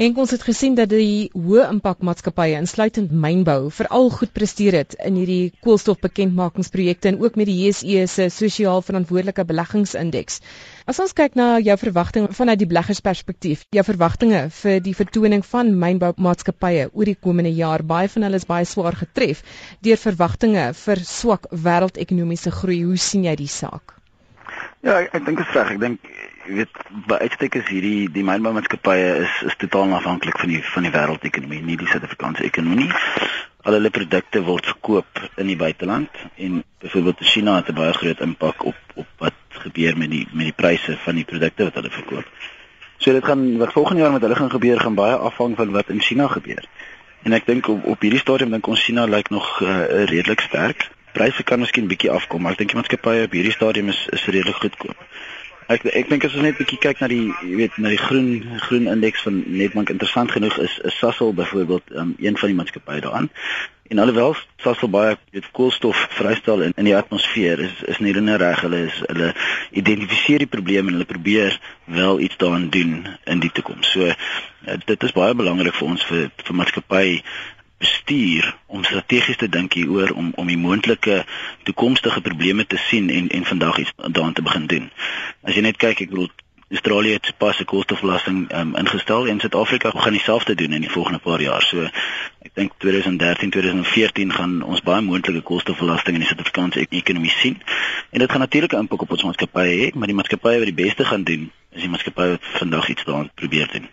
En 0.00 0.16
ons 0.16 0.30
het 0.32 0.42
gesien 0.42 0.72
dat 0.74 0.88
die 0.88 1.28
hoë 1.36 1.66
impak 1.68 2.00
maatskappye 2.06 2.56
insluitend 2.56 3.10
mynbou 3.12 3.68
veral 3.76 4.08
goed 4.14 4.32
presteer 4.32 4.78
het 4.78 4.96
in 5.04 5.18
hierdie 5.20 5.52
koolstofbekendmakingsprojekte 5.66 7.10
en 7.10 7.20
ook 7.20 7.36
met 7.36 7.50
die 7.50 7.58
JSE 7.58 8.06
se 8.08 8.28
sosiaal 8.32 8.80
verantwoordelike 8.86 9.44
beleggingsindeks. 9.44 10.40
As 10.88 11.00
ons 11.04 11.12
kyk 11.12 11.36
na 11.36 11.60
jou 11.60 11.76
verwagting 11.84 12.30
vanuit 12.32 12.62
die 12.62 12.70
beleggersperspektief, 12.72 13.66
jou 13.76 13.84
verwagtinge 13.84 14.46
vir 14.62 14.80
die 14.80 14.96
vertoning 14.96 15.44
van 15.52 15.74
mynboumaatskappye 15.84 16.88
oor 16.88 17.12
die 17.12 17.18
komende 17.28 17.52
jaar, 17.52 17.84
baie 17.84 18.08
van 18.08 18.28
hulle 18.28 18.40
is 18.40 18.48
baie 18.48 18.64
swaar 18.64 18.96
getref 18.96 19.44
deur 19.84 20.00
verwagtinge 20.00 20.70
vir 20.86 21.04
swak 21.04 21.50
wêreldekonomiese 21.52 22.54
groei. 22.62 22.80
Hoe 22.88 22.96
sien 22.96 23.28
jy 23.28 23.36
die 23.44 23.52
saak? 23.60 23.98
Ja, 24.82 24.98
ek, 24.98 25.12
ek 25.20 25.26
dink 25.28 25.38
dit 25.38 25.46
is 25.46 25.54
reg. 25.54 25.76
Ek 25.76 25.82
dink 25.84 26.14
jy 26.46 26.56
weet 26.58 26.78
by 27.08 27.18
uitstek 27.22 27.56
is 27.60 27.68
hierdie 27.70 28.08
die 28.12 28.24
mynboumaatskappye 28.26 29.08
is 29.22 29.34
is 29.48 29.56
totaal 29.60 29.94
afhanklik 29.98 30.38
van 30.42 30.50
die 30.50 30.60
van 30.72 30.86
die 30.86 30.92
wêreldekonomie, 30.94 31.60
nie 31.66 31.76
die 31.78 31.88
Suid-Afrikaanse 31.90 32.46
ekonomie. 32.48 32.88
Al 33.62 33.76
hulle 33.78 33.92
produkte 33.94 34.42
word 34.46 34.66
verkoop 34.72 35.20
in 35.38 35.52
die 35.52 35.58
buiteland 35.58 36.22
en 36.36 36.62
byvoorbeeld 36.82 37.22
China 37.32 37.56
het 37.60 37.68
'n 37.70 37.78
baie 37.78 37.92
groot 37.92 38.20
impak 38.20 38.64
op 38.64 38.78
op 38.94 39.06
wat 39.18 39.38
gebeur 39.66 39.96
met 39.96 40.10
die 40.10 40.26
met 40.32 40.50
die 40.50 40.58
pryse 40.62 40.96
van 41.04 41.14
die 41.14 41.24
produkte 41.24 41.64
wat 41.64 41.74
hulle 41.74 41.90
verkoop. 41.90 42.26
So 42.98 43.12
dit 43.12 43.24
gaan 43.24 43.58
wat 43.58 43.72
volgende 43.72 44.02
jaar 44.02 44.12
met 44.12 44.22
hulle 44.22 44.36
gaan 44.36 44.50
gebeur 44.50 44.80
gaan 44.80 44.94
baie 44.94 45.14
afhang 45.16 45.56
van 45.56 45.70
wat 45.70 45.88
in 45.88 46.00
China 46.00 46.26
gebeur. 46.28 46.64
En 47.22 47.32
ek 47.32 47.46
dink 47.46 47.68
op, 47.68 47.84
op 47.84 48.00
hierdie 48.00 48.18
stadium 48.18 48.50
dink 48.50 48.66
ons 48.66 48.82
China 48.82 49.04
lyk 49.04 49.30
nog 49.30 49.60
uh, 49.60 50.04
redelik 50.04 50.40
sterk 50.40 50.90
pryse 51.12 51.42
kan 51.42 51.60
miskien 51.60 51.88
bietjie 51.90 52.10
afkom, 52.10 52.42
maar 52.42 52.52
ek 52.52 52.62
dink 52.62 52.72
die 52.72 52.78
maatskappye 52.80 53.26
op 53.28 53.34
hierdie 53.36 53.52
stadium 53.52 53.92
is 53.92 54.00
is 54.16 54.24
redelik 54.24 54.60
goedkoop. 54.64 54.96
Ek 55.70 55.84
ek 55.86 56.08
dink 56.10 56.24
as 56.26 56.34
ons 56.34 56.42
net 56.42 56.58
bietjie 56.58 56.78
kyk 56.82 57.02
na 57.02 57.08
die 57.10 57.28
jy 57.44 57.52
weet 57.60 57.76
na 57.78 57.92
die 57.92 58.00
groen 58.00 58.42
groen 58.66 58.88
indeks 58.90 59.22
van 59.26 59.42
Nedbank 59.46 59.92
interessant 59.94 60.32
genoeg 60.34 60.58
is 60.58 60.78
is 60.88 60.96
Sasol 60.98 61.34
byvoorbeeld 61.38 61.94
um, 61.94 62.16
een 62.18 62.38
van 62.38 62.50
die 62.50 62.58
maatskappye 62.58 63.04
daaraan. 63.04 63.28
En 63.92 63.98
alhoewel 64.02 64.34
Sasol 64.64 64.90
baie 64.90 65.16
weet 65.30 65.50
koolstof 65.54 66.06
vrystel 66.18 66.62
in 66.66 66.74
in 66.76 66.88
die 66.88 66.96
atmosfeer 66.96 67.62
is 67.68 67.82
is 67.94 68.00
nie 68.02 68.14
hulle 68.16 68.36
reg 68.42 68.64
hulle 68.66 68.80
is 68.88 68.98
hulle 69.06 69.32
identifiseer 69.70 70.42
die 70.42 70.50
probleem 70.56 70.88
en 70.88 70.98
hulle 70.98 71.10
probeer 71.14 71.60
wel 71.84 72.20
iets 72.20 72.36
daaraan 72.42 72.68
doen 72.70 73.06
in 73.24 73.44
die 73.44 73.52
toekoms. 73.52 73.92
So 73.92 74.10
uh, 74.10 74.78
dit 74.84 75.02
is 75.02 75.14
baie 75.14 75.34
belangrik 75.34 75.78
vir 75.78 75.88
ons 75.88 76.06
vir 76.10 76.30
vir 76.42 76.58
maatskappye 76.58 77.22
bestuur 77.82 78.48
om 78.66 78.84
strategies 78.84 79.40
te 79.40 79.48
dink 79.48 79.74
hieroor 79.78 80.14
om 80.14 80.30
om 80.40 80.46
die 80.46 80.60
moontlike 80.60 81.24
toekomstige 81.68 82.20
probleme 82.20 82.66
te 82.66 82.78
sien 82.88 83.10
en 83.10 83.28
en 83.28 83.44
vandag 83.44 83.82
iets 83.82 83.92
daaraan 83.96 84.38
te 84.38 84.46
begin 84.48 84.66
doen. 84.66 84.90
As 85.42 85.58
jy 85.58 85.66
net 85.66 85.82
kyk, 85.82 86.06
ek 86.06 86.14
bedoel 86.14 86.30
Australië 86.72 87.12
het 87.12 87.34
pas 87.36 87.58
'n 87.60 87.64
koolstofbelasting 87.64 88.38
um, 88.58 88.76
ingestel 88.76 89.26
en 89.28 89.40
Suid-Afrika 89.40 89.90
gaan 89.94 90.12
dieselfde 90.12 90.54
doen 90.54 90.72
in 90.72 90.80
die 90.80 90.90
volgende 90.90 91.18
paar 91.18 91.40
jaar. 91.40 91.62
So 91.62 91.82
ek 92.46 92.52
dink 92.54 92.72
2013, 92.78 93.50
2014 93.50 94.32
gaan 94.32 94.62
ons 94.62 94.80
baie 94.80 95.02
moontlike 95.02 95.42
koolstofbelasting 95.42 96.14
in 96.14 96.22
die 96.24 96.28
Suid-Afrikaanse 96.28 96.86
ekonomie 96.88 97.30
sien. 97.30 97.62
En 98.10 98.18
dit 98.18 98.30
gaan 98.30 98.40
natuurlik 98.40 98.72
'n 98.72 98.84
impak 98.84 99.02
op 99.02 99.10
ons 99.10 99.22
maatskappye 99.22 99.74
hê, 99.80 99.94
maar 99.94 100.06
die 100.06 100.16
maatskappye 100.16 100.58
wat 100.58 100.70
die 100.72 100.84
beste 100.84 101.04
gaan 101.04 101.24
doen, 101.24 101.50
is 101.72 101.80
die 101.80 101.90
maatskappye 101.90 102.28
wat 102.28 102.40
vandag 102.42 102.88
iets 102.88 103.04
daaraan 103.04 103.30
probeer 103.34 103.68
doen. 103.72 103.88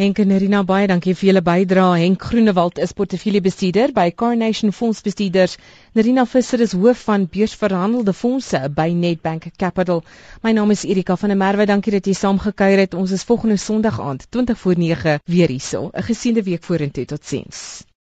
Henk 0.00 0.16
en 0.22 0.30
Nerina 0.32 0.60
baie 0.64 0.86
dankie 0.88 1.12
vir 1.12 1.26
julle 1.28 1.40
bydrae. 1.44 1.98
Henk 2.00 2.22
Groenewald 2.28 2.78
is 2.84 2.94
portefeuljebestuurder 2.96 3.92
by 3.98 4.06
Coronation 4.22 4.72
Fondsbestuurders. 4.72 5.58
Nerina 5.98 6.24
Visser 6.24 6.64
is 6.64 6.72
hoof 6.72 7.02
van 7.08 7.26
beursverhandelde 7.34 8.14
fondse 8.16 8.62
by 8.78 8.88
Nedbank 9.02 9.50
Capital. 9.60 10.00
My 10.40 10.54
naam 10.56 10.72
is 10.72 10.86
Erika 10.88 11.18
van 11.20 11.34
der 11.34 11.40
Merwe. 11.44 11.68
Dankie 11.68 11.92
dat 11.98 12.08
jy 12.08 12.16
saamgekuier 12.16 12.86
het. 12.86 12.96
Ons 12.96 13.12
is 13.18 13.28
volgende 13.28 13.60
Sondag 13.60 14.00
aand 14.00 14.24
20 14.30 14.64
voor 14.64 14.80
9 14.86 15.20
weer 15.26 15.52
hierso. 15.52 15.90
'n 15.92 16.08
Gesiende 16.08 16.48
week 16.48 16.64
vorentoe. 16.64 17.04
Totsiens. 17.04 17.89